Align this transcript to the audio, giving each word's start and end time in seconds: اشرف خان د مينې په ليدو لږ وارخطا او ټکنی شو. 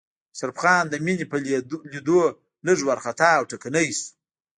اشرف 0.35 0.55
خان 0.61 0.83
د 0.89 0.95
مينې 1.05 1.25
په 1.31 1.37
ليدو 1.93 2.21
لږ 2.67 2.77
وارخطا 2.87 3.29
او 3.37 3.43
ټکنی 3.51 3.87
شو. 3.97 4.07